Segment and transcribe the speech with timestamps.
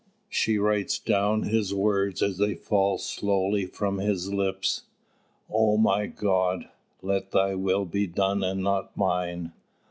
[0.29, 4.85] She writes down his words as they fall slowly from his lips:
[5.47, 6.69] "O my God,
[7.03, 9.51] let Thy will be done and not mine.